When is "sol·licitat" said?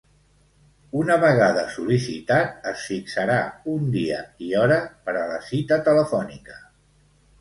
1.75-2.57